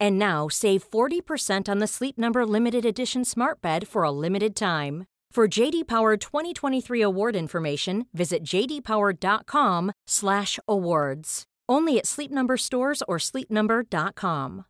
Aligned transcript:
And 0.00 0.18
now 0.18 0.48
save 0.48 0.88
40% 0.88 1.68
on 1.68 1.80
the 1.80 1.86
Sleep 1.86 2.16
Number 2.16 2.46
limited 2.46 2.86
edition 2.86 3.24
Smart 3.24 3.60
Bed 3.60 3.86
for 3.86 4.02
a 4.02 4.10
limited 4.10 4.56
time. 4.56 5.04
For 5.34 5.48
JD 5.48 5.88
Power 5.88 6.16
2023 6.16 7.02
award 7.02 7.34
information, 7.34 8.06
visit 8.14 8.44
jdpower.com/awards. 8.44 11.44
Only 11.68 11.98
at 11.98 12.06
Sleep 12.06 12.30
Number 12.30 12.56
stores 12.56 13.02
or 13.08 13.18
sleepnumber.com. 13.18 14.66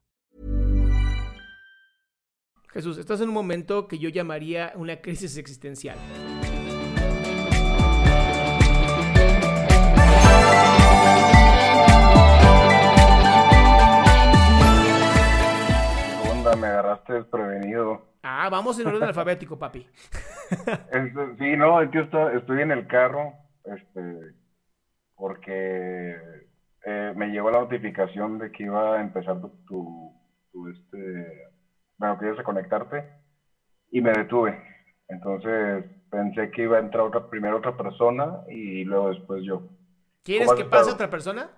Jesús, 2.72 2.96
estás 2.98 3.20
en 3.20 3.28
un 3.28 3.34
momento 3.34 3.86
que 3.86 3.98
yo 3.98 4.08
llamaría 4.08 4.72
una 4.74 5.02
crisis 5.02 5.36
existencial. 5.36 5.98
Me 16.56 16.66
agarraste 16.66 17.12
desprevenido. 17.14 18.06
Ah, 18.22 18.48
vamos 18.50 18.78
en 18.78 18.86
orden 18.86 19.02
alfabético, 19.04 19.58
papi. 19.58 19.86
Este, 20.92 21.36
sí, 21.38 21.56
no, 21.56 21.80
es 21.80 21.90
que 21.90 22.00
esto- 22.00 22.30
estoy 22.30 22.60
en 22.62 22.70
el 22.70 22.86
carro, 22.86 23.32
este, 23.64 24.34
porque 25.16 26.16
eh, 26.84 27.12
me 27.16 27.28
llegó 27.28 27.50
la 27.50 27.60
notificación 27.60 28.38
de 28.38 28.52
que 28.52 28.64
iba 28.64 28.96
a 28.96 29.00
empezar 29.00 29.40
tu, 29.66 30.12
tu, 30.52 30.68
este, 30.68 31.48
bueno, 31.96 32.18
que 32.18 32.26
ibas 32.26 32.38
a 32.38 32.44
conectarte 32.44 33.08
y 33.90 34.00
me 34.00 34.12
detuve. 34.12 34.62
Entonces 35.08 35.84
pensé 36.10 36.50
que 36.50 36.62
iba 36.62 36.76
a 36.76 36.80
entrar 36.80 37.04
otra, 37.04 37.28
primero 37.28 37.56
otra 37.58 37.76
persona 37.76 38.40
y 38.48 38.84
luego 38.84 39.10
después 39.10 39.42
yo. 39.44 39.62
¿Quieres 40.22 40.46
¿Cómo 40.46 40.58
has 40.58 40.64
que 40.64 40.70
pase 40.70 40.90
otra 40.90 41.10
persona? 41.10 41.50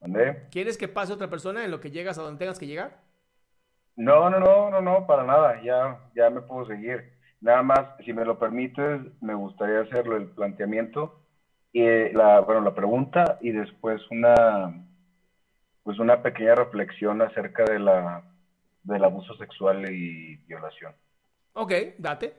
¿Mandé? 0.00 0.48
¿Quieres 0.50 0.76
que 0.76 0.88
pase 0.88 1.12
otra 1.12 1.30
persona 1.30 1.64
en 1.64 1.70
lo 1.70 1.80
que 1.80 1.90
llegas 1.90 2.18
a 2.18 2.22
donde 2.22 2.38
tengas 2.38 2.58
que 2.58 2.66
llegar? 2.66 3.03
No, 3.96 4.28
no, 4.28 4.40
no, 4.40 4.70
no, 4.70 4.80
no, 4.80 5.06
para 5.06 5.22
nada, 5.22 5.62
ya, 5.62 5.98
ya 6.14 6.28
me 6.30 6.40
puedo 6.40 6.66
seguir. 6.66 7.12
Nada 7.40 7.62
más, 7.62 7.80
si 8.04 8.12
me 8.12 8.24
lo 8.24 8.38
permites, 8.38 9.00
me 9.20 9.34
gustaría 9.34 9.80
hacerlo 9.80 10.16
el 10.16 10.26
planteamiento 10.28 11.20
y 11.72 11.82
eh, 11.82 12.12
la, 12.14 12.40
bueno, 12.40 12.62
la 12.62 12.74
pregunta 12.74 13.38
y 13.40 13.50
después 13.50 14.00
una, 14.10 14.72
pues 15.82 15.98
una 15.98 16.22
pequeña 16.22 16.54
reflexión 16.54 17.20
acerca 17.22 17.64
de 17.64 17.78
la, 17.78 18.24
del 18.82 19.04
abuso 19.04 19.36
sexual 19.36 19.90
y 19.92 20.36
violación. 20.46 20.94
Ok, 21.52 21.72
date. 21.98 22.34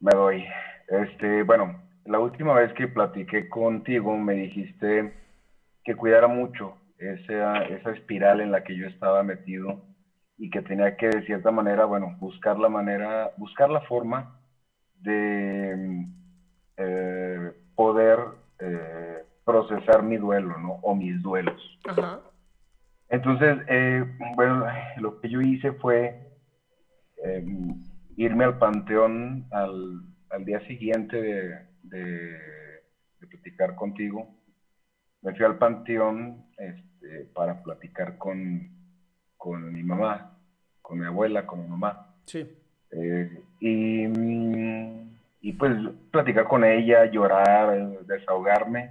Me 0.00 0.12
doy. 0.12 0.44
Este, 0.88 1.42
bueno, 1.42 1.82
la 2.06 2.18
última 2.18 2.54
vez 2.54 2.72
que 2.72 2.88
platiqué 2.88 3.48
contigo 3.48 4.16
me 4.16 4.34
dijiste 4.34 5.12
que 5.84 5.94
cuidara 5.94 6.26
mucho 6.28 6.77
esa, 6.98 7.62
esa 7.64 7.90
espiral 7.92 8.40
en 8.40 8.50
la 8.50 8.60
que 8.62 8.76
yo 8.76 8.86
estaba 8.86 9.22
metido 9.22 9.80
y 10.36 10.50
que 10.50 10.62
tenía 10.62 10.94
que 10.96 11.08
de 11.08 11.22
cierta 11.22 11.50
manera, 11.50 11.84
bueno, 11.84 12.14
buscar 12.18 12.58
la 12.58 12.68
manera, 12.68 13.30
buscar 13.36 13.70
la 13.70 13.80
forma 13.82 14.26
de 15.00 16.04
eh, 16.76 17.52
poder 17.74 18.18
eh, 18.60 19.18
procesar 19.44 20.02
mi 20.02 20.16
duelo, 20.16 20.58
¿no? 20.58 20.78
O 20.82 20.94
mis 20.94 21.20
duelos. 21.22 21.78
Ajá. 21.86 22.20
Entonces, 23.08 23.58
eh, 23.68 24.04
bueno, 24.36 24.66
lo 24.96 25.18
que 25.18 25.28
yo 25.28 25.40
hice 25.40 25.72
fue 25.72 26.14
irme 28.16 28.44
al 28.44 28.56
panteón 28.58 29.44
al, 29.50 30.02
al 30.30 30.44
día 30.44 30.60
siguiente 30.66 31.20
de, 31.20 31.54
de- 31.82 32.38
de 33.20 33.26
platicar 33.26 33.74
contigo. 33.74 34.28
Me 35.22 35.34
fui 35.34 35.44
al 35.44 35.58
panteón 35.58 36.46
este, 36.56 37.24
para 37.34 37.62
platicar 37.62 38.18
con, 38.18 38.70
con 39.36 39.72
mi 39.72 39.82
mamá, 39.82 40.38
con 40.80 40.98
mi 40.98 41.06
abuela, 41.06 41.46
con 41.46 41.62
mi 41.62 41.68
mamá. 41.68 42.14
Sí. 42.24 42.46
Eh, 42.90 43.42
y, 43.60 44.06
mm, 44.06 45.10
y 45.40 45.52
pues 45.52 45.72
platicar 46.10 46.44
con 46.44 46.64
ella, 46.64 47.06
llorar, 47.06 48.06
desahogarme. 48.06 48.90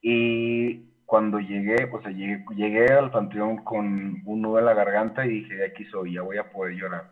Y 0.00 0.90
cuando 1.04 1.40
llegué, 1.40 1.86
pues 1.88 2.06
llegué, 2.06 2.44
llegué 2.54 2.92
al 2.92 3.10
panteón 3.10 3.58
con 3.64 4.22
un 4.24 4.42
nudo 4.42 4.60
en 4.60 4.64
la 4.64 4.74
garganta 4.74 5.26
y 5.26 5.40
dije, 5.40 5.64
aquí 5.64 5.84
soy, 5.86 6.14
ya 6.14 6.22
voy 6.22 6.38
a 6.38 6.50
poder 6.50 6.74
llorar. 6.74 7.10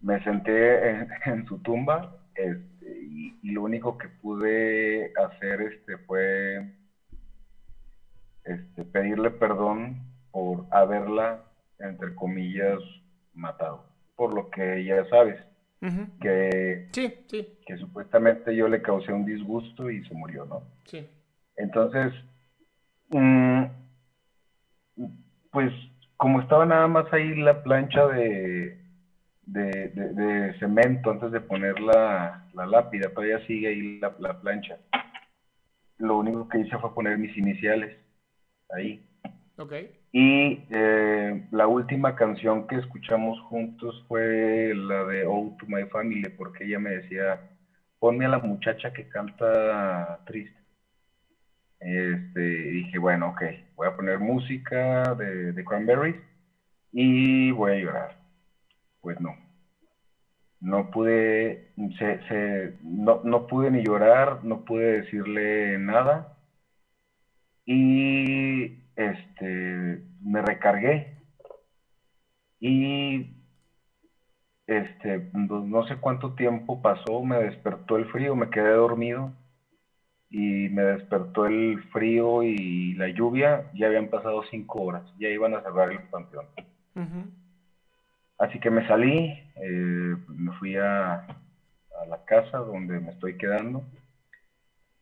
Me 0.00 0.22
senté 0.24 0.90
en, 0.90 1.08
en 1.26 1.46
su 1.46 1.58
tumba 1.58 2.16
este, 2.34 2.71
y, 3.00 3.38
y 3.42 3.50
lo 3.52 3.62
único 3.62 3.98
que 3.98 4.08
pude 4.08 5.12
hacer 5.16 5.60
este, 5.62 5.98
fue 5.98 6.72
este, 8.44 8.84
pedirle 8.84 9.30
perdón 9.30 10.02
por 10.30 10.66
haberla, 10.70 11.44
entre 11.78 12.14
comillas, 12.14 12.80
matado. 13.34 13.84
Por 14.16 14.34
lo 14.34 14.50
que 14.50 14.84
ya 14.84 15.04
sabes, 15.08 15.40
que, 16.20 16.88
Sí, 16.92 17.12
sí, 17.26 17.58
que 17.66 17.76
supuestamente 17.76 18.54
yo 18.54 18.68
le 18.68 18.82
causé 18.82 19.12
un 19.12 19.24
disgusto 19.24 19.90
y 19.90 20.04
se 20.06 20.14
murió, 20.14 20.44
¿no? 20.44 20.62
sí. 20.84 21.08
Entonces, 21.56 22.12
mm, 23.10 23.64
pues 25.50 25.72
como 26.16 26.40
estaba 26.40 26.64
nada 26.64 26.86
más 26.88 27.12
ahí 27.12 27.34
la 27.34 27.62
plancha 27.62 28.06
de, 28.06 28.78
de, 29.46 29.88
de- 29.88 30.12
de 30.14 30.58
cemento 30.58 31.10
antes 31.10 31.30
de 31.32 31.40
poner 31.40 31.80
la, 31.80 32.46
la 32.54 32.66
lápida, 32.66 33.08
todavía 33.10 33.44
sigue 33.46 33.68
ahí 33.68 33.98
la, 34.00 34.14
la 34.18 34.40
plancha. 34.40 34.78
Lo 35.98 36.18
único 36.18 36.48
que 36.48 36.58
hice 36.60 36.78
fue 36.78 36.94
poner 36.94 37.18
mis 37.18 37.36
iniciales 37.36 37.96
ahí. 38.70 39.04
Ok. 39.56 39.72
Y 40.12 40.66
eh, 40.70 41.46
la 41.50 41.66
última 41.66 42.14
canción 42.14 42.66
que 42.66 42.76
escuchamos 42.76 43.40
juntos 43.42 44.04
fue 44.08 44.72
la 44.74 45.04
de 45.04 45.24
Oh 45.26 45.56
to 45.58 45.66
My 45.66 45.84
Family, 45.86 46.28
porque 46.36 46.64
ella 46.64 46.78
me 46.78 46.90
decía, 46.90 47.40
ponme 47.98 48.26
a 48.26 48.28
la 48.28 48.38
muchacha 48.38 48.92
que 48.92 49.08
canta 49.08 50.20
triste. 50.26 50.58
Este, 51.80 52.40
dije, 52.40 52.98
bueno, 52.98 53.30
ok, 53.30 53.42
voy 53.74 53.88
a 53.88 53.96
poner 53.96 54.18
música 54.18 55.14
de, 55.14 55.52
de 55.52 55.64
Cranberries 55.64 56.16
y 56.92 57.50
voy 57.52 57.72
a 57.72 57.76
llorar. 57.76 58.21
Pues 59.02 59.20
no. 59.20 59.36
No 60.60 60.90
pude, 60.90 61.60
se, 61.98 62.20
se- 62.28 62.72
no, 62.82 63.20
no 63.24 63.46
pude 63.46 63.70
ni 63.70 63.82
llorar, 63.82 64.42
no 64.44 64.64
pude 64.64 65.02
decirle 65.02 65.76
nada. 65.78 66.26
Y 67.66 68.72
este, 68.96 70.00
me 70.22 70.40
recargué. 70.40 71.08
Y 72.60 73.26
este, 74.68 75.26
no 75.32 75.64
no 75.64 75.84
sé 75.86 75.96
cuánto 75.96 76.32
tiempo 76.34 76.80
pasó, 76.80 77.22
me 77.24 77.38
despertó 77.42 77.96
el 77.96 78.06
frío, 78.06 78.36
me 78.36 78.48
quedé 78.48 78.70
dormido 78.70 79.32
y 80.30 80.68
me 80.70 80.82
despertó 80.82 81.46
el 81.46 81.82
frío 81.92 82.42
y 82.44 82.94
la 82.94 83.08
lluvia, 83.08 83.64
ya 83.74 83.88
habían 83.88 84.08
pasado 84.08 84.42
cinco 84.48 84.82
horas, 84.82 85.02
ya 85.18 85.28
iban 85.28 85.54
a 85.54 85.60
cerrar 85.62 85.90
el 85.90 85.98
panteón. 86.08 86.46
Así 88.38 88.58
que 88.58 88.70
me 88.70 88.86
salí, 88.88 89.38
eh, 89.56 90.16
me 90.28 90.52
fui 90.58 90.76
a, 90.76 91.14
a 91.14 92.06
la 92.08 92.24
casa 92.24 92.58
donde 92.58 92.98
me 93.00 93.10
estoy 93.10 93.36
quedando 93.36 93.84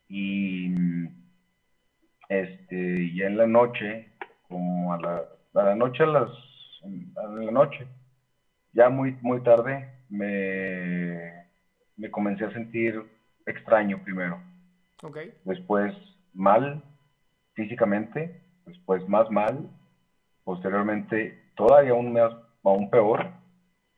y 0.09 0.75
este, 2.29 3.15
ya 3.15 3.27
en 3.27 3.37
la 3.37 3.47
noche, 3.47 4.13
como 4.49 4.93
a 4.93 5.01
la, 5.01 5.25
a 5.55 5.65
la 5.65 5.75
noche 5.77 6.03
a 6.03 6.07
las 6.07 6.31
en, 6.83 7.13
la 7.15 7.53
noche. 7.53 7.87
Ya 8.73 8.89
muy, 8.89 9.17
muy 9.21 9.41
tarde 9.43 9.89
me, 10.09 11.47
me 11.97 12.11
comencé 12.11 12.45
a 12.45 12.53
sentir 12.53 13.03
extraño 13.47 14.03
primero. 14.03 14.41
Okay. 15.03 15.33
Después 15.45 15.95
mal 16.35 16.83
físicamente, 17.55 18.43
después 18.67 19.09
más 19.09 19.31
mal, 19.31 19.71
posteriormente 20.45 21.53
todavía 21.57 21.93
aún, 21.93 22.13
más, 22.13 22.33
aún 22.65 22.91
peor, 22.91 23.31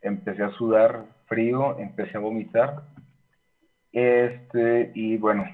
empecé 0.01 0.43
a 0.43 0.51
sudar 0.51 1.05
frío, 1.27 1.79
empecé 1.79 2.17
a 2.17 2.21
vomitar, 2.21 2.83
este, 3.93 4.91
y 4.95 5.17
bueno, 5.17 5.45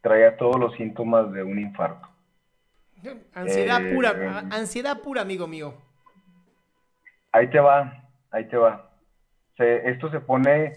traía 0.00 0.36
todos 0.36 0.58
los 0.58 0.74
síntomas 0.74 1.32
de 1.32 1.42
un 1.42 1.58
infarto. 1.58 2.08
Ansiedad 3.34 3.84
eh, 3.84 3.94
pura, 3.94 4.44
ansiedad 4.50 5.00
pura, 5.00 5.22
amigo 5.22 5.46
mío. 5.46 5.74
Ahí 7.32 7.48
te 7.48 7.60
va, 7.60 8.04
ahí 8.30 8.46
te 8.46 8.56
va. 8.56 8.90
esto 9.58 10.10
se 10.10 10.20
pone, 10.20 10.72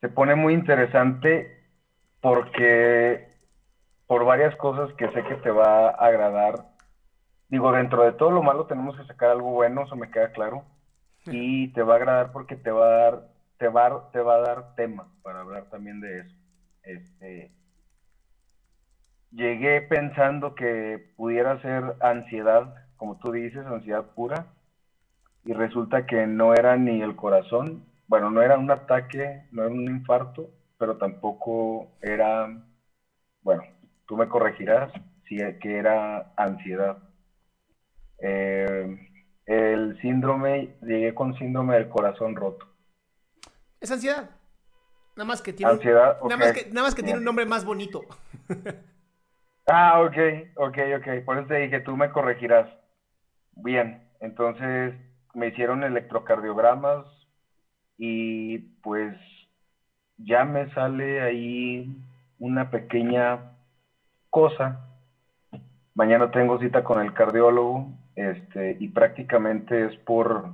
se 0.00 0.08
pone 0.08 0.34
muy 0.34 0.52
interesante 0.54 1.64
porque 2.20 3.28
por 4.06 4.24
varias 4.24 4.54
cosas 4.56 4.92
que 4.94 5.10
sé 5.12 5.22
que 5.24 5.36
te 5.36 5.50
va 5.50 5.90
a 5.90 6.06
agradar. 6.06 6.66
Digo, 7.48 7.72
dentro 7.72 8.02
de 8.02 8.12
todo 8.12 8.30
lo 8.30 8.42
malo 8.42 8.66
tenemos 8.66 8.96
que 8.96 9.06
sacar 9.06 9.30
algo 9.30 9.50
bueno, 9.50 9.84
eso 9.84 9.96
me 9.96 10.10
queda 10.10 10.32
claro. 10.32 10.64
Y 11.26 11.68
te 11.68 11.82
va 11.82 11.94
a 11.94 11.96
agradar 11.96 12.32
porque 12.32 12.56
te 12.56 12.70
va 12.70 12.86
a 12.86 12.90
dar, 12.90 13.28
te 13.58 13.68
va, 13.68 14.10
te 14.12 14.20
va 14.20 14.36
a 14.36 14.40
dar 14.40 14.74
tema 14.74 15.08
para 15.22 15.40
hablar 15.40 15.70
también 15.70 16.00
de 16.00 16.20
eso. 16.20 16.36
Este, 16.82 17.50
llegué 19.30 19.80
pensando 19.82 20.54
que 20.54 21.12
pudiera 21.16 21.60
ser 21.62 21.96
ansiedad, 22.00 22.74
como 22.96 23.18
tú 23.18 23.32
dices, 23.32 23.64
ansiedad 23.66 24.04
pura, 24.14 24.46
y 25.44 25.52
resulta 25.52 26.06
que 26.06 26.26
no 26.26 26.54
era 26.54 26.76
ni 26.76 27.02
el 27.02 27.16
corazón, 27.16 27.84
bueno, 28.06 28.30
no 28.30 28.42
era 28.42 28.58
un 28.58 28.70
ataque, 28.70 29.46
no 29.50 29.64
era 29.64 29.72
un 29.72 29.84
infarto, 29.84 30.50
pero 30.78 30.96
tampoco 30.96 31.88
era, 32.00 32.48
bueno, 33.42 33.62
tú 34.06 34.16
me 34.16 34.28
corregirás, 34.28 34.92
si 35.28 35.36
que 35.36 35.78
era 35.78 36.32
ansiedad. 36.36 36.98
Eh, 38.18 39.13
el 39.46 40.00
síndrome, 40.00 40.76
llegué 40.82 41.14
con 41.14 41.34
síndrome 41.36 41.74
del 41.74 41.88
corazón 41.88 42.34
roto. 42.34 42.66
Es 43.80 43.90
ansiedad. 43.90 44.30
Nada 45.16 45.28
más 45.28 45.42
que 45.42 45.52
tiene, 45.52 45.70
ansiedad, 45.72 46.18
nada 46.22 46.36
más 46.36 46.52
que, 46.52 46.66
nada 46.70 46.82
más 46.82 46.94
que 46.94 47.02
tiene 47.02 47.18
un 47.18 47.24
nombre 47.24 47.46
más 47.46 47.64
bonito. 47.64 48.02
ah, 49.66 50.00
ok, 50.00 50.16
ok, 50.56 50.78
ok. 50.98 51.24
Por 51.24 51.38
eso 51.38 51.46
te 51.46 51.58
dije, 51.60 51.80
tú 51.80 51.96
me 51.96 52.10
corregirás. 52.10 52.68
Bien, 53.52 54.08
entonces 54.20 54.94
me 55.34 55.48
hicieron 55.48 55.84
electrocardiogramas 55.84 57.06
y 57.96 58.58
pues 58.82 59.16
ya 60.18 60.44
me 60.44 60.72
sale 60.72 61.22
ahí 61.22 61.96
una 62.38 62.70
pequeña 62.70 63.52
cosa. 64.30 64.80
Mañana 65.94 66.30
tengo 66.30 66.58
cita 66.58 66.82
con 66.82 67.00
el 67.00 67.12
cardiólogo, 67.14 67.88
este, 68.16 68.76
y 68.78 68.88
prácticamente 68.88 69.86
es 69.86 69.96
por, 69.98 70.50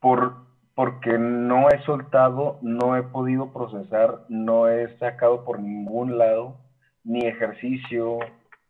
por, 0.00 0.34
porque 0.74 1.18
no 1.18 1.68
he 1.68 1.82
soltado, 1.84 2.58
no 2.62 2.96
he 2.96 3.02
podido 3.02 3.52
procesar, 3.52 4.20
no 4.28 4.68
he 4.68 4.96
sacado 4.98 5.44
por 5.44 5.60
ningún 5.60 6.18
lado 6.18 6.56
ni 7.04 7.20
ejercicio, 7.26 8.18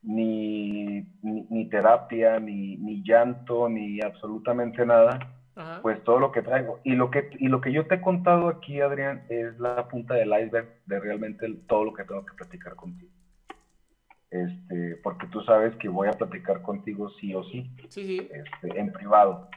ni, 0.03 1.07
ni, 1.23 1.69
terapia, 1.71 2.39
ni, 2.41 2.77
ni, 2.77 3.03
llanto, 3.03 3.69
ni 3.69 4.01
absolutamente 4.03 4.85
nada, 4.85 5.19
pues 5.81 6.03
todo 6.05 6.19
lo 6.19 6.31
que 6.31 6.43
traigo. 6.43 6.81
Y 6.85 6.93
lo 6.95 7.11
que, 7.11 7.31
y 7.39 7.49
lo 7.49 7.61
que 7.61 7.73
yo 7.73 7.87
te 7.87 7.95
he 7.95 8.01
contado 8.01 8.49
aquí, 8.49 8.81
Adrián, 8.81 9.23
es 9.31 9.59
la 9.59 9.89
punta 9.89 10.15
del 10.15 10.29
iceberg 10.29 10.69
de 10.85 11.01
realmente 11.01 11.49
todo 11.69 11.85
lo 11.85 11.95
que 11.95 12.05
tengo 12.05 12.27
que 12.27 12.35
platicar 12.35 12.75
contigo 12.75 13.11
este, 14.35 14.97
porque 14.97 15.29
tú 15.29 15.43
sabes 15.43 15.77
que 15.77 15.89
voy 15.89 16.09
a 16.09 16.13
platicar 16.13 16.61
contigo 16.61 17.09
sí 17.21 17.33
o 17.37 17.45
sí, 17.45 17.71
Este, 17.89 18.81
en 18.81 18.93
privado. 18.93 19.49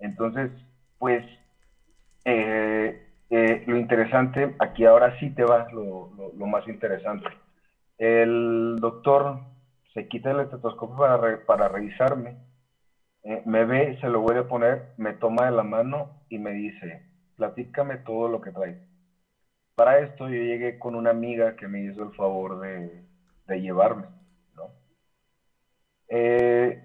Entonces, 0.00 0.50
pues, 0.98 1.24
eh, 2.24 3.06
eh, 3.30 3.64
lo 3.68 3.76
interesante, 3.76 4.56
aquí 4.58 4.84
ahora 4.84 5.16
sí 5.20 5.30
te 5.30 5.44
va 5.44 5.68
lo, 5.72 6.10
lo, 6.36 6.46
más 6.46 6.66
interesante. 6.66 7.28
El 7.98 8.78
doctor 8.80 9.42
se 9.94 10.08
quita 10.08 10.32
el 10.32 10.40
estetoscopio 10.40 10.96
para, 10.96 11.46
para 11.46 11.68
revisarme, 11.68 12.36
eh, 13.22 13.42
me 13.46 13.64
ve, 13.64 13.96
se 14.00 14.08
lo 14.08 14.22
voy 14.22 14.38
a 14.38 14.48
poner, 14.48 14.88
me 14.96 15.12
toma 15.12 15.46
de 15.46 15.52
la 15.52 15.62
mano 15.62 16.22
y 16.28 16.38
me 16.38 16.50
dice, 16.50 17.02
platícame 17.36 17.98
todo 17.98 18.28
lo 18.28 18.40
que 18.40 18.50
traes. 18.50 18.78
Para 19.76 20.00
esto 20.00 20.28
yo 20.28 20.42
llegué 20.42 20.80
con 20.80 20.96
una 20.96 21.10
amiga 21.10 21.54
que 21.54 21.68
me 21.68 21.82
hizo 21.82 22.02
el 22.02 22.12
favor 22.14 22.58
de, 22.60 23.08
de 23.48 23.60
llevarme, 23.60 24.06
¿no? 24.54 24.70
Eh, 26.08 26.78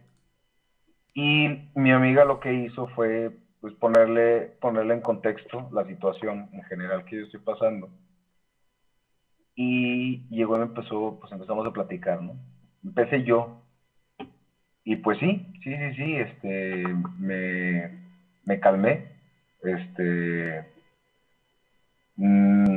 y 1.14 1.48
mi 1.76 1.92
amiga 1.92 2.26
lo 2.26 2.40
que 2.40 2.54
hizo 2.54 2.88
fue 2.88 3.32
pues 3.62 3.74
ponerle, 3.76 4.52
ponerle 4.60 4.96
en 4.96 5.02
contexto 5.02 5.70
la 5.72 5.86
situación 5.86 6.50
en 6.52 6.64
general 6.64 7.06
que 7.06 7.18
yo 7.18 7.24
estoy 7.24 7.40
pasando. 7.40 7.90
Y 9.56 10.28
llegó 10.30 10.58
y 10.58 10.62
empezó, 10.62 11.18
pues 11.20 11.32
empezamos 11.32 11.66
a 11.68 11.72
platicar, 11.72 12.22
¿no? 12.22 12.36
Empecé 12.84 13.24
yo. 13.24 13.62
Y 14.84 14.98
pues 14.98 15.18
sí, 15.20 15.46
sí, 15.64 15.78
sí, 15.78 15.94
sí, 15.96 16.16
este, 16.18 16.84
me, 17.18 17.90
me 18.44 18.60
calmé. 18.60 19.06
Este, 19.62 20.66
mmm, 22.18 22.73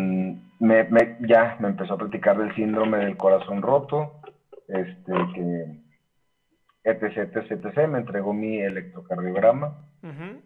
me, 0.58 0.88
ya 1.28 1.56
me 1.60 1.68
empezó 1.68 1.94
a 1.94 1.98
platicar 1.98 2.38
del 2.38 2.54
síndrome 2.54 2.98
del 2.98 3.16
corazón 3.16 3.62
roto, 3.62 4.20
este, 4.68 5.12
que 5.34 5.86
etc, 6.84 7.34
etc, 7.34 7.50
etc, 7.52 7.88
me 7.88 7.98
entregó 7.98 8.32
mi 8.32 8.58
electrocardiograma 8.60 9.82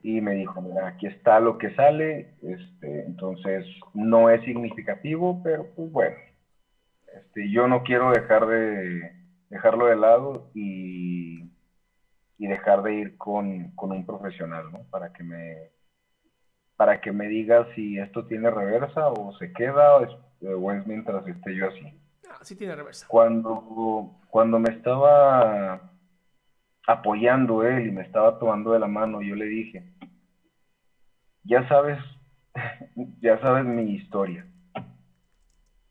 y 0.03 0.23
me 0.23 0.37
dijo, 0.37 0.63
mira, 0.63 0.89
aquí 0.89 1.07
está 1.07 1.39
lo 1.39 1.59
que 1.59 1.75
sale, 1.75 2.35
este, 2.43 3.05
entonces 3.05 3.67
no 3.93 4.31
es 4.31 4.43
significativo, 4.45 5.43
pero 5.43 5.67
pues 5.77 5.93
bueno, 5.93 6.17
este, 7.15 7.51
yo 7.51 7.69
no 7.69 7.83
quiero 7.83 8.11
dejar 8.11 8.47
de 8.47 9.13
dejarlo 9.51 9.87
de 9.87 9.97
lado 9.97 10.51
y, 10.55 11.43
y 12.39 12.47
dejar 12.47 12.83
de 12.83 12.95
ir 12.95 13.19
con, 13.19 13.73
con 13.73 13.93
un 13.93 14.07
profesional, 14.07 14.73
¿no? 14.73 14.85
Para 14.91 15.13
que 15.13 15.25
me 15.25 15.71
para 16.81 16.99
que 17.03 17.13
me 17.13 17.29
diga 17.29 17.67
si 17.75 17.99
esto 17.99 18.25
tiene 18.25 18.51
reversa 18.51 19.09
o 19.09 19.37
se 19.37 19.53
queda 19.53 19.97
o 19.97 20.73
es, 20.73 20.87
mientras 20.87 21.27
esté 21.27 21.55
yo 21.55 21.69
así. 21.69 21.95
Ah, 22.27 22.39
sí 22.41 22.57
tiene 22.57 22.75
reversa. 22.75 23.07
Cuando, 23.07 24.17
cuando 24.31 24.59
me 24.59 24.71
estaba 24.71 25.91
apoyando 26.87 27.65
él 27.65 27.89
y 27.89 27.91
me 27.91 28.01
estaba 28.01 28.39
tomando 28.39 28.73
de 28.73 28.79
la 28.79 28.87
mano, 28.87 29.21
yo 29.21 29.35
le 29.35 29.45
dije, 29.45 29.85
ya 31.45 31.69
sabes, 31.69 31.99
ya 33.21 33.39
sabes 33.43 33.67
mi 33.67 33.97
historia. 33.97 34.47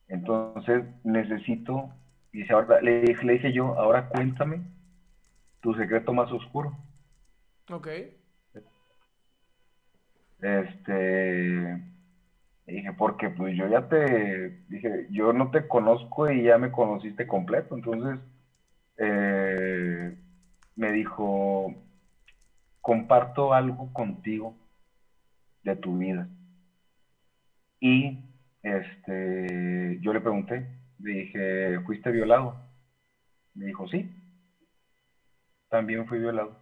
Entonces 0.08 0.86
necesito, 1.04 1.92
y 2.34 2.52
ahora, 2.52 2.82
le, 2.82 3.04
le 3.04 3.34
dije 3.34 3.54
yo, 3.54 3.78
ahora 3.78 4.10
cuéntame 4.10 4.64
tu 5.62 5.72
secreto 5.76 6.14
más 6.14 6.32
oscuro. 6.32 6.76
Ok. 7.70 7.90
Este, 10.42 11.84
dije, 12.66 12.94
porque 12.98 13.30
pues 13.30 13.56
yo 13.58 13.68
ya 13.68 13.88
te, 13.88 14.62
dije, 14.70 15.08
yo 15.10 15.34
no 15.34 15.52
te 15.52 15.68
conozco 15.68 16.32
y 16.32 16.44
ya 16.44 16.58
me 16.58 16.72
conociste 16.72 17.28
completo. 17.28 17.76
Entonces, 17.76 18.20
eh, 18.98 20.18
me 20.76 20.92
dijo, 20.92 21.74
comparto 22.82 23.54
algo 23.54 23.92
contigo 23.94 24.56
de 25.64 25.76
tu 25.76 25.98
vida. 25.98 26.28
Y 27.80 28.20
este, 28.64 30.00
yo 30.02 30.14
le 30.14 30.22
pregunté, 30.22 30.68
le 31.00 31.12
dije, 31.12 31.80
¿fuiste 31.82 32.12
violado? 32.12 32.56
Me 33.54 33.66
dijo, 33.66 33.88
sí, 33.88 34.10
también 35.70 36.08
fui 36.08 36.20
violado. 36.20 36.58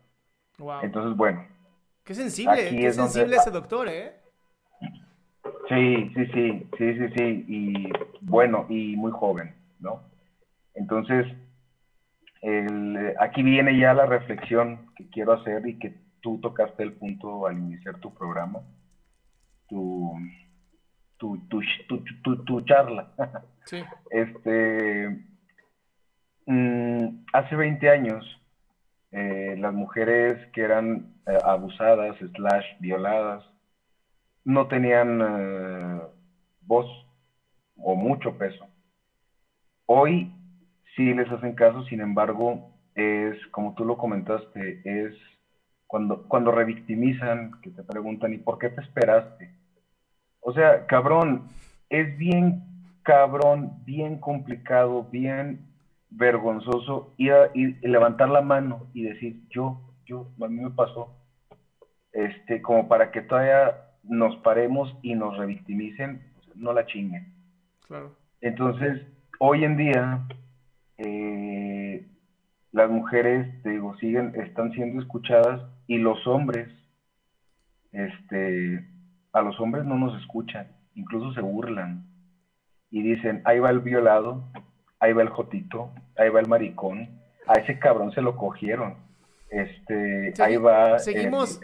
Entonces, 0.81 1.15
bueno, 1.15 1.45
Qué 2.07 2.15
sensible, 2.15 2.69
qué 2.69 2.93
sensible 2.93 3.35
ese 3.35 3.51
doctor, 3.51 3.89
¿eh? 3.89 4.13
Sí, 5.67 6.09
sí, 6.15 6.25
sí, 6.27 6.67
sí, 6.77 6.93
sí, 6.93 7.07
sí, 7.17 7.45
y 7.49 7.89
bueno, 8.21 8.65
y 8.69 8.95
muy 8.95 9.11
joven, 9.11 9.53
¿no? 9.81 10.03
Entonces, 10.73 11.25
aquí 13.19 13.43
viene 13.43 13.77
ya 13.77 13.93
la 13.93 14.05
reflexión 14.05 14.89
que 14.95 15.09
quiero 15.09 15.33
hacer 15.33 15.67
y 15.67 15.77
que 15.79 15.99
tú 16.21 16.39
tocaste 16.39 16.81
el 16.81 16.93
punto 16.93 17.45
al 17.45 17.57
iniciar 17.57 17.99
tu 17.99 18.13
programa, 18.13 18.61
tu, 19.67 20.13
tu, 21.17 21.37
tu, 21.49 22.43
tu, 22.45 22.61
charla. 22.61 23.11
Sí. 23.65 23.83
Este, 24.11 25.09
mm, 26.45 27.25
hace 27.33 27.55
20 27.57 27.89
años 27.89 28.25
eh, 29.11 29.55
las 29.57 29.73
mujeres 29.73 30.37
que 30.53 30.61
eran 30.61 31.05
eh, 31.25 31.37
abusadas, 31.43 32.15
slash, 32.35 32.65
violadas, 32.79 33.43
no 34.43 34.67
tenían 34.67 35.21
eh, 35.21 36.01
voz 36.61 36.87
o 37.77 37.95
mucho 37.95 38.37
peso. 38.37 38.67
Hoy 39.85 40.29
sí 40.95 41.13
les 41.13 41.29
hacen 41.31 41.53
caso, 41.53 41.83
sin 41.83 42.01
embargo, 42.01 42.59
es, 42.95 43.37
como 43.51 43.73
tú 43.73 43.85
lo 43.85 43.97
comentaste, 43.97 44.79
es 44.83 45.13
cuando, 45.85 46.23
cuando 46.27 46.51
revictimizan, 46.51 47.51
que 47.61 47.71
te 47.71 47.83
preguntan, 47.83 48.33
¿y 48.33 48.37
por 48.37 48.57
qué 48.57 48.69
te 48.69 48.81
esperaste? 48.81 49.51
O 50.41 50.51
sea, 50.51 50.85
cabrón, 50.85 51.43
es 51.89 52.17
bien 52.17 52.63
cabrón, 53.03 53.71
bien 53.85 54.17
complicado, 54.17 55.07
bien 55.09 55.59
vergonzoso 56.17 57.13
ir 57.17 57.31
a, 57.31 57.51
levantar 57.83 58.29
la 58.29 58.41
mano 58.41 58.87
y 58.93 59.03
decir, 59.03 59.41
yo, 59.49 59.81
yo, 60.05 60.31
a 60.41 60.47
mí 60.47 60.61
me 60.61 60.71
pasó, 60.71 61.15
este, 62.11 62.61
como 62.61 62.87
para 62.87 63.11
que 63.11 63.21
todavía 63.21 63.75
nos 64.03 64.35
paremos 64.37 64.95
y 65.01 65.15
nos 65.15 65.37
revictimicen, 65.37 66.21
no 66.55 66.73
la 66.73 66.85
chinguen. 66.85 67.33
Claro. 67.87 68.15
Entonces, 68.41 69.01
hoy 69.39 69.63
en 69.63 69.77
día, 69.77 70.27
eh, 70.97 72.07
las 72.71 72.89
mujeres, 72.89 73.61
te 73.63 73.69
digo, 73.69 73.95
siguen, 73.97 74.33
están 74.35 74.71
siendo 74.73 75.01
escuchadas 75.01 75.61
y 75.85 75.97
los 75.97 76.25
hombres, 76.25 76.67
este, 77.91 78.87
a 79.33 79.41
los 79.41 79.59
hombres 79.59 79.85
no 79.85 79.97
nos 79.97 80.19
escuchan, 80.21 80.67
incluso 80.95 81.33
se 81.33 81.41
burlan 81.41 82.05
y 82.89 83.01
dicen, 83.01 83.41
ahí 83.45 83.59
va 83.59 83.69
el 83.69 83.79
violado, 83.79 84.51
ahí 84.99 85.13
va 85.13 85.21
el 85.21 85.29
jotito, 85.29 85.91
ahí 86.17 86.29
va 86.29 86.39
el 86.39 86.47
maricón, 86.47 87.09
a 87.47 87.53
ese 87.53 87.79
cabrón 87.79 88.11
se 88.11 88.21
lo 88.21 88.35
cogieron. 88.35 88.95
Este, 89.49 90.33
ahí 90.39 90.57
va 90.57 90.99
seguimos, 90.99 91.61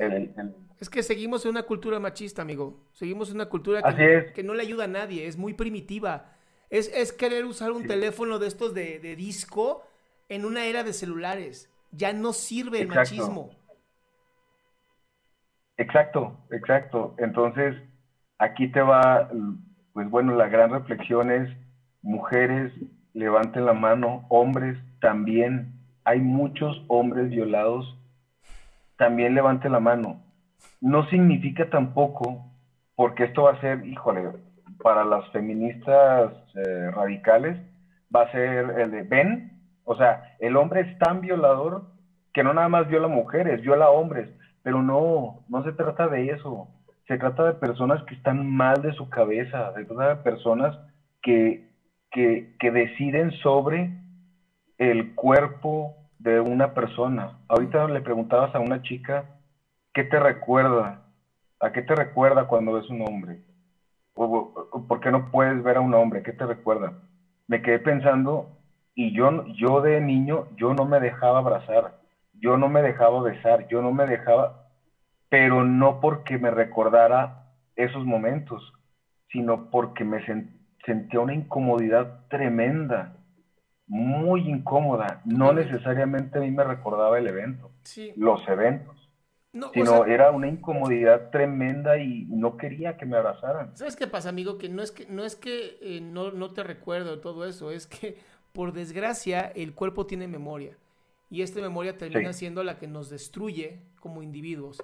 es 0.80 0.90
que 0.90 1.02
seguimos 1.02 1.46
en 1.46 1.52
una 1.52 1.64
cultura 1.64 2.00
machista, 2.00 2.42
amigo. 2.42 2.78
Seguimos 2.92 3.30
en 3.30 3.36
una 3.36 3.46
cultura 3.48 3.82
que, 3.82 4.44
no 4.44 4.54
le 4.54 4.64
ayuda 4.64 4.84
a 4.84 4.88
nadie, 4.88 5.28
es 5.28 5.38
muy 5.38 5.54
primitiva. 5.54 6.34
Es, 6.70 6.92
es 6.94 7.14
querer 7.14 7.46
usar 7.46 7.72
un 7.72 7.88
teléfono 7.88 8.38
de 8.38 8.48
estos 8.48 8.74
de, 8.74 9.00
disco 9.16 9.84
en 10.28 10.44
una 10.44 10.66
era 10.66 10.84
de 10.84 10.92
celulares. 10.92 11.72
Ya 11.92 12.12
no 12.12 12.34
sirve 12.34 12.82
el 12.82 12.88
machismo. 12.88 13.52
Exacto, 15.78 16.38
exacto. 16.52 17.16
Entonces, 17.18 17.76
aquí 18.38 18.70
te 18.70 18.82
va, 18.82 19.30
pues 19.94 20.10
bueno, 20.10 20.36
la 20.36 20.50
gran 20.50 20.72
reflexión 20.72 21.32
es, 21.32 21.50
mujeres, 22.02 22.74
levanten 23.14 23.66
la 23.66 23.74
mano, 23.74 24.26
hombres 24.30 24.78
también, 25.00 25.74
hay 26.04 26.20
muchos 26.20 26.84
hombres 26.88 27.30
violados, 27.30 27.98
también 28.98 29.36
levanten 29.36 29.72
la 29.72 29.80
mano. 29.80 30.22
No 30.82 31.08
significa 31.10 31.70
tampoco, 31.70 32.52
porque 32.96 33.26
esto 33.26 33.44
va 33.44 33.52
a 33.52 33.62
ser, 33.62 33.86
híjole, 33.86 34.32
para 34.82 35.04
las 35.04 35.30
feministas 35.32 36.34
eh, 36.56 36.92
radicales, 36.92 37.58
va 38.14 38.24
a 38.24 38.32
ser 38.32 38.80
el 38.80 38.92
de, 38.92 39.04
ven, 39.04 39.62
o 39.86 39.96
sea, 39.96 40.36
el 40.40 40.56
hombre 40.56 40.82
es 40.82 40.98
tan 41.00 41.22
violador 41.22 41.86
que 42.34 42.44
no 42.44 42.54
nada 42.54 42.70
más 42.70 42.88
viola 42.88 43.08
mujeres, 43.08 43.62
viola 43.62 43.90
hombres, 43.90 44.30
pero 44.64 44.82
no, 44.82 45.44
no 45.50 45.64
se 45.64 45.74
trata 45.74 46.08
de 46.08 46.30
eso. 46.30 46.68
Se 47.08 47.18
trata 47.18 47.44
de 47.44 47.54
personas 47.54 48.02
que 48.04 48.16
están 48.16 48.50
mal 48.50 48.82
de 48.82 48.94
su 48.94 49.10
cabeza, 49.10 49.74
se 49.74 49.86
trata 49.86 50.16
de 50.16 50.24
personas 50.24 50.78
que 51.22 51.73
que, 52.14 52.46
deciden 52.72 53.32
sobre 53.32 53.90
el 54.78 55.14
cuerpo 55.16 55.94
de 56.20 56.40
una 56.40 56.74
persona. 56.74 57.38
Ahorita 57.50 57.88
le 57.88 58.02
preguntabas 58.02 58.56
a 58.56 58.60
una 58.60 58.82
chica, 58.82 59.26
¿qué 59.94 60.04
te 60.04 60.20
recuerda? 60.20 61.02
¿A 61.60 61.72
qué 61.72 61.82
te 61.82 61.96
recuerda 61.96 62.46
cuando 62.46 62.74
ves 62.74 62.90
un 62.90 63.02
hombre? 63.02 63.40
¿O, 64.16 64.50
por 64.88 65.00
qué 65.00 65.12
no 65.12 65.30
puedes 65.32 65.62
ver 65.64 65.78
a 65.78 65.82
un 65.82 65.94
hombre? 65.94 66.22
¿Qué 66.22 66.32
te 66.32 66.46
recuerda? 66.46 66.94
Me 67.48 67.62
quedé 67.62 67.80
pensando 67.80 68.48
y 68.96 69.12
yo, 69.12 69.44
yo 69.56 69.82
de 69.82 70.00
niño, 70.00 70.46
yo 70.56 70.74
no 70.74 70.86
me 70.86 71.00
dejaba 71.00 71.40
abrazar, 71.40 71.96
yo 72.34 72.58
no 72.58 72.70
me 72.70 72.82
dejaba 72.82 73.22
besar, 73.22 73.68
yo 73.68 73.82
no 73.82 73.92
me 73.92 74.06
dejaba, 74.06 74.54
pero 75.30 75.64
no 75.64 76.00
porque 76.00 76.38
me 76.38 76.52
recordara 76.52 77.48
esos 77.76 78.06
momentos, 78.06 78.72
sino 79.32 79.70
porque 79.72 80.04
me 80.04 80.24
sentía 80.86 81.20
una 81.20 81.34
incomodidad 81.34 82.28
tremenda, 82.30 83.16
muy 83.88 84.50
incómoda. 84.50 85.22
No 85.26 85.54
necesariamente 85.54 86.38
a 86.38 86.42
mí 86.42 86.52
me 86.52 86.64
recordaba 86.64 87.18
el 87.18 87.28
evento, 87.28 87.72
los 88.16 88.48
eventos. 88.48 89.10
sino 89.74 90.06
era 90.06 90.32
una 90.32 90.48
incomodidad 90.48 91.30
tremenda 91.30 91.98
y 91.98 92.26
no 92.26 92.58
quería 92.58 92.98
que 92.98 93.06
me 93.06 93.18
abrazaran. 93.18 93.76
¿Sabes 93.78 93.96
qué 93.96 94.08
pasa, 94.08 94.30
amigo? 94.30 94.58
Que 94.58 94.68
no 94.70 94.82
es 94.82 94.92
que 94.92 95.06
no, 95.06 95.24
es 95.24 95.36
que, 95.36 95.78
eh, 95.82 96.02
no, 96.02 96.32
no 96.32 96.52
te 96.54 96.64
recuerdo 96.64 97.20
todo 97.20 97.46
eso, 97.46 97.72
es 97.72 97.86
que 97.88 98.18
por 98.52 98.74
desgracia 98.74 99.52
el 99.56 99.74
cuerpo 99.74 100.06
tiene 100.06 100.28
memoria 100.28 100.76
y 101.30 101.42
esta 101.42 101.62
memoria 101.62 101.98
termina 101.98 102.34
siendo 102.34 102.64
la 102.64 102.78
que 102.78 102.88
nos 102.88 103.10
destruye 103.10 103.80
como 104.00 104.22
individuos. 104.22 104.84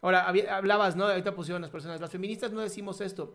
Ahora, 0.00 0.28
hablabas, 0.28 0.94
¿no? 0.94 1.04
Ahorita 1.06 1.34
pusieron 1.34 1.60
las 1.60 1.72
personas, 1.72 2.00
las 2.00 2.10
feministas 2.10 2.52
no 2.52 2.60
decimos 2.60 3.00
esto 3.00 3.34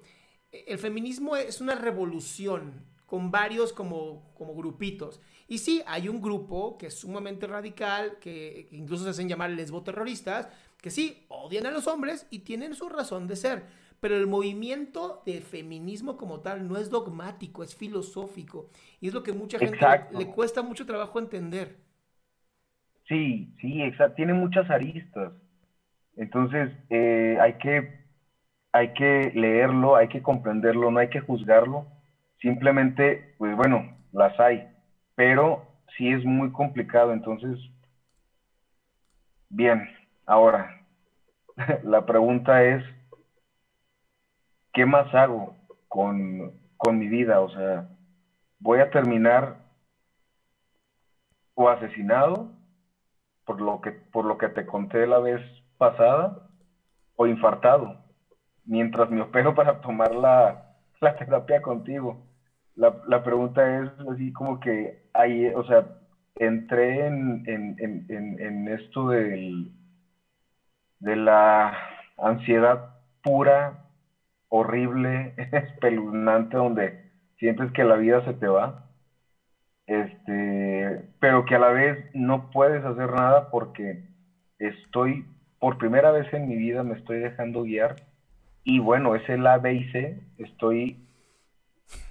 el 0.67 0.77
feminismo 0.77 1.35
es 1.35 1.61
una 1.61 1.75
revolución 1.75 2.85
con 3.05 3.31
varios 3.31 3.73
como, 3.73 4.33
como 4.35 4.55
grupitos. 4.55 5.21
Y 5.47 5.59
sí, 5.59 5.83
hay 5.85 6.09
un 6.09 6.21
grupo 6.21 6.77
que 6.77 6.87
es 6.87 6.99
sumamente 6.99 7.47
radical, 7.47 8.17
que, 8.19 8.67
incluso 8.71 9.03
se 9.03 9.11
hacen 9.11 9.29
llamar 9.29 9.51
lesboterroristas, 9.51 10.49
que 10.81 10.89
sí, 10.89 11.25
odian 11.27 11.65
a 11.65 11.71
los 11.71 11.87
hombres 11.87 12.27
y 12.31 12.39
tienen 12.39 12.73
su 12.73 12.89
razón 12.89 13.27
de 13.27 13.35
ser. 13.35 13.63
Pero 13.99 14.17
el 14.17 14.27
movimiento 14.27 15.21
de 15.25 15.41
feminismo 15.41 16.17
como 16.17 16.41
tal 16.41 16.67
no 16.67 16.77
es 16.77 16.89
dogmático, 16.89 17.63
es 17.63 17.75
filosófico. 17.75 18.69
Y 18.99 19.07
es 19.07 19.13
lo 19.13 19.23
que 19.23 19.31
mucha 19.31 19.59
gente 19.59 19.77
le, 20.11 20.27
cuesta 20.27 20.61
mucho 20.61 20.85
trabajo 20.85 21.19
entender. 21.19 21.77
Sí, 23.07 23.53
sí, 23.61 23.81
exacto. 23.81 24.15
Tiene 24.15 24.33
muchas 24.33 24.69
aristas. 24.69 25.33
Entonces, 26.15 26.71
eh, 26.89 27.37
hay 27.39 27.57
que 27.59 28.02
hay 28.73 28.91
que 28.93 29.31
leerlo, 29.35 29.95
hay 29.95 30.07
que 30.09 30.23
comprenderlo, 30.23 30.91
no 30.91 30.99
hay 30.99 31.09
que 31.09 31.21
juzgarlo. 31.21 31.85
Simplemente, 32.41 33.35
pues 33.37 33.55
bueno, 33.55 33.95
las 34.11 34.37
hay, 34.39 34.67
pero 35.15 35.65
sí 35.95 36.11
es 36.11 36.25
muy 36.25 36.51
complicado. 36.51 37.13
Entonces, 37.13 37.59
bien, 39.49 39.87
ahora, 40.25 40.81
la 41.83 42.05
pregunta 42.05 42.63
es, 42.63 42.83
¿qué 44.73 44.85
más 44.85 45.13
hago 45.13 45.55
con, 45.87 46.51
con 46.77 46.97
mi 46.97 47.07
vida? 47.07 47.41
O 47.41 47.49
sea, 47.51 47.87
voy 48.59 48.79
a 48.79 48.89
terminar 48.89 49.57
o 51.53 51.69
asesinado 51.69 52.51
por 53.45 53.61
lo 53.61 53.81
que 53.81 53.91
por 53.91 54.25
lo 54.25 54.39
que 54.39 54.49
te 54.49 54.65
conté 54.65 55.05
la 55.05 55.19
vez 55.19 55.41
pasada 55.77 56.49
o 57.15 57.27
infartado 57.27 58.02
mientras 58.65 59.09
me 59.09 59.21
opero 59.21 59.53
para 59.55 59.81
tomar 59.81 60.13
la, 60.15 60.69
terapia 60.99 61.61
contigo. 61.61 62.25
La, 62.75 63.23
pregunta 63.23 63.83
es 63.83 63.89
así 64.09 64.31
como 64.33 64.59
que 64.59 65.03
ahí, 65.13 65.47
o 65.47 65.63
sea, 65.65 65.85
entré 66.35 67.05
en, 67.05 68.67
esto 68.67 69.09
del, 69.09 69.71
de 70.99 71.15
la 71.15 71.77
ansiedad 72.17 72.95
pura, 73.21 73.85
horrible, 74.49 75.33
espeluznante, 75.51 76.57
donde 76.57 77.11
sientes 77.37 77.71
que 77.73 77.83
la 77.83 77.95
vida 77.95 78.23
se 78.23 78.33
te 78.33 78.47
va, 78.47 78.85
este, 79.85 81.09
pero 81.19 81.45
que 81.45 81.55
a 81.55 81.59
la 81.59 81.69
vez 81.69 82.09
no 82.13 82.49
puedes 82.51 82.83
hacer 82.83 83.11
nada 83.11 83.51
porque 83.51 84.03
estoy, 84.57 85.25
por 85.59 85.77
primera 85.77 86.11
vez 86.11 86.31
en 86.33 86.47
mi 86.47 86.55
vida 86.55 86.83
me 86.83 86.95
estoy 86.95 87.19
dejando 87.19 87.63
guiar 87.63 88.12
y 88.63 88.79
bueno, 88.79 89.15
es 89.15 89.27
el 89.29 89.45
A, 89.45 89.57
B 89.57 89.73
y 89.73 89.91
C. 89.91 90.21
Estoy 90.37 91.05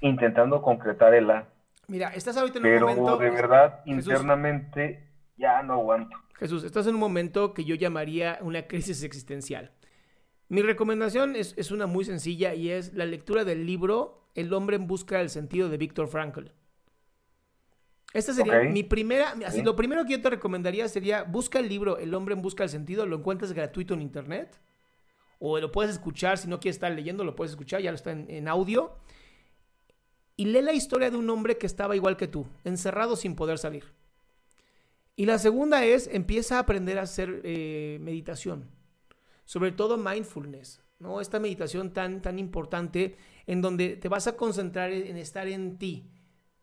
intentando 0.01 0.63
concretar 0.63 1.15
el 1.15 1.31
A. 1.31 1.49
Mira, 1.89 2.09
estás 2.09 2.37
ahorita 2.37 2.59
en 2.59 2.67
un 2.67 2.81
momento. 2.81 3.19
Pero 3.19 3.31
de 3.31 3.31
verdad, 3.31 3.81
internamente, 3.87 5.09
ya 5.37 5.63
no 5.63 5.75
aguanto. 5.75 6.17
Jesús, 6.39 6.65
estás 6.65 6.87
en 6.87 6.95
un 6.95 7.01
momento 7.01 7.55
que 7.55 7.65
yo 7.65 7.75
llamaría 7.75 8.39
una 8.43 8.67
crisis 8.67 9.03
existencial. 9.03 9.73
Mi 10.49 10.61
recomendación 10.61 11.37
es, 11.37 11.55
es 11.57 11.71
una 11.71 11.87
muy 11.87 12.05
sencilla 12.05 12.55
y 12.55 12.71
es 12.71 12.93
la 12.95 13.07
lectura 13.07 13.45
del 13.45 13.65
libro 13.65 14.29
El 14.35 14.53
hombre 14.53 14.77
en 14.77 14.87
busca 14.87 15.19
del 15.19 15.31
sentido 15.31 15.69
de 15.69 15.79
Víctor 15.79 16.09
Frankl. 16.09 16.49
Esta 18.13 18.35
sería 18.35 18.61
mi 18.61 18.83
primera, 18.83 19.35
así 19.47 19.63
lo 19.63 19.75
primero 19.75 20.05
que 20.05 20.13
yo 20.13 20.21
te 20.21 20.29
recomendaría 20.29 20.87
sería 20.89 21.23
busca 21.23 21.59
el 21.59 21.71
libro 21.71 21.97
El 21.97 22.13
hombre 22.13 22.35
en 22.35 22.43
busca 22.43 22.63
del 22.63 22.69
sentido, 22.69 23.07
lo 23.07 23.17
encuentras 23.17 23.55
gratuito 23.55 23.95
en 23.95 24.03
internet 24.03 24.61
o 25.45 25.59
lo 25.59 25.73
puedes 25.73 25.91
escuchar, 25.91 26.39
si 26.39 26.47
no 26.47 26.61
quieres 26.61 26.77
estar 26.77 26.93
leyendo, 26.93 27.25
lo 27.25 27.35
puedes 27.35 27.51
escuchar, 27.51 27.83
ya 27.83 27.91
lo 27.91 27.97
está 27.97 28.13
en, 28.13 28.47
audio. 28.47 28.95
Y 30.37 30.45
lee 30.45 30.63
la 30.63 30.73
historia 30.73 31.11
de 31.11 31.17
un 31.17 31.29
hombre 31.31 31.59
que 31.59 31.67
estaba 31.67 31.97
igual 31.97 32.17
que 32.17 32.29
tú, 32.29 32.47
encerrado 32.63 33.17
sin 33.17 33.35
poder 33.35 33.59
salir. 33.59 33.93
Y 35.17 35.27
la 35.27 35.41
segunda 35.41 35.85
es, 35.85 36.09
empieza 36.13 36.57
a 36.57 36.61
aprender 36.61 36.97
a 36.97 37.03
hacer 37.03 37.41
eh, 37.43 37.99
meditación, 38.01 38.71
sobre 39.45 39.73
todo 39.73 39.97
mindfulness, 39.97 40.81
¿no? 41.01 41.21
Esta 41.21 41.41
meditación 41.41 41.93
tan, 41.93 42.23
tan 42.23 42.39
importante 42.39 43.17
en 43.49 43.63
donde 43.63 43.97
te 43.97 44.09
vas 44.09 44.29
a 44.29 44.37
concentrar 44.37 44.93
en 44.93 45.17
estar 45.17 45.49
en 45.49 45.77
ti 45.77 46.09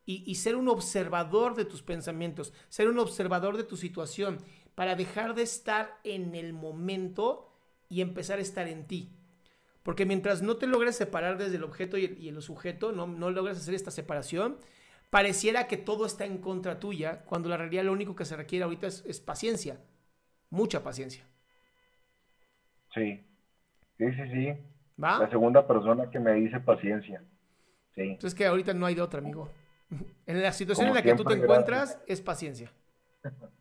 y 0.05 0.35
ser 0.35 0.55
un 0.55 0.69
observador 0.69 1.53
de 1.53 1.65
tus 1.65 1.83
pensamientos, 1.83 2.53
ser 2.69 2.87
un 2.87 2.97
observador 2.97 3.57
de 3.57 3.63
tu 3.63 3.77
situación, 3.77 4.39
para 4.73 4.95
dejar 4.95 5.35
de 5.35 5.43
estar 5.43 5.99
en 6.03 6.33
el 6.33 6.53
momento 6.53 7.48
y 7.89 8.01
empezar 8.01 8.39
a 8.39 8.43
estar 8.43 8.67
en 8.67 8.85
ti. 8.85 9.11
Porque 9.83 10.05
mientras 10.05 10.41
no 10.41 10.57
te 10.57 10.67
logres 10.67 10.95
separar 10.95 11.37
desde 11.37 11.55
el 11.55 11.63
objeto 11.63 11.97
y 11.97 12.05
el, 12.05 12.17
y 12.19 12.29
el 12.29 12.41
sujeto, 12.41 12.91
no, 12.91 13.07
no 13.07 13.31
logras 13.31 13.57
hacer 13.57 13.73
esta 13.73 13.91
separación, 13.91 14.57
pareciera 15.09 15.67
que 15.67 15.77
todo 15.77 16.05
está 16.05 16.25
en 16.25 16.37
contra 16.37 16.79
tuya, 16.79 17.23
cuando 17.25 17.49
la 17.49 17.57
realidad 17.57 17.83
lo 17.83 17.91
único 17.91 18.15
que 18.15 18.25
se 18.25 18.35
requiere 18.35 18.63
ahorita 18.63 18.87
es, 18.87 19.19
paciencia, 19.19 19.79
mucha 20.49 20.83
paciencia. 20.83 21.23
Sí, 22.93 23.23
sí, 23.97 24.05
sí, 24.11 24.31
sí. 24.31 24.53
¿Va? 25.01 25.19
La 25.19 25.29
segunda 25.29 25.65
persona 25.65 26.09
que 26.09 26.19
me 26.19 26.33
dice 26.33 26.59
paciencia. 26.59 27.23
Sí. 27.95 28.01
Entonces 28.01 28.35
que 28.35 28.45
ahorita 28.45 28.73
no 28.73 28.85
hay 28.85 28.95
de 28.95 29.01
otra, 29.01 29.19
amigo. 29.19 29.49
En 30.27 30.43
la 30.43 30.51
situación 30.51 30.89
en 30.89 30.93
la 30.93 31.01
que 31.01 31.15
tú 31.15 31.23
te 31.23 31.33
encuentras 31.33 31.99
es 32.05 32.21
paciencia. 32.21 32.71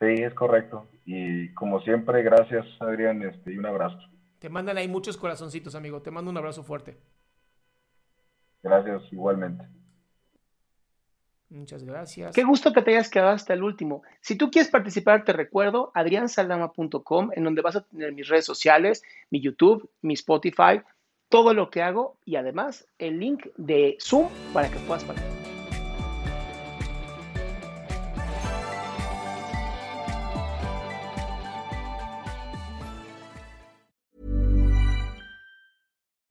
Sí, 0.00 0.22
es 0.22 0.34
correcto. 0.34 0.88
Y 1.04 1.52
como 1.54 1.80
siempre, 1.82 2.22
gracias, 2.22 2.66
Adrián, 2.80 3.22
este, 3.22 3.52
y 3.52 3.58
un 3.58 3.66
abrazo. 3.66 3.98
Te 4.38 4.48
mandan 4.48 4.78
ahí 4.78 4.88
muchos 4.88 5.16
corazoncitos, 5.18 5.74
amigo. 5.74 6.00
Te 6.00 6.10
mando 6.10 6.30
un 6.30 6.38
abrazo 6.38 6.62
fuerte. 6.62 6.96
Gracias, 8.62 9.02
igualmente. 9.12 9.66
Muchas 11.50 11.84
gracias. 11.84 12.34
Qué 12.34 12.44
gusto 12.44 12.72
que 12.72 12.80
te 12.80 12.92
hayas 12.92 13.10
quedado 13.10 13.32
hasta 13.32 13.52
el 13.54 13.62
último. 13.62 14.02
Si 14.20 14.36
tú 14.36 14.50
quieres 14.50 14.70
participar, 14.70 15.24
te 15.24 15.32
recuerdo 15.32 15.90
adriansaldama.com, 15.94 17.30
en 17.34 17.44
donde 17.44 17.60
vas 17.60 17.76
a 17.76 17.82
tener 17.82 18.12
mis 18.12 18.28
redes 18.28 18.44
sociales, 18.44 19.02
mi 19.30 19.40
YouTube, 19.40 19.90
mi 20.00 20.14
Spotify, 20.14 20.80
todo 21.28 21.52
lo 21.52 21.68
que 21.68 21.82
hago 21.82 22.16
y 22.24 22.36
además 22.36 22.86
el 22.98 23.18
link 23.18 23.46
de 23.56 23.98
Zoom 24.00 24.28
para 24.52 24.70
que 24.70 24.78
puedas 24.78 25.04
participar. 25.04 25.39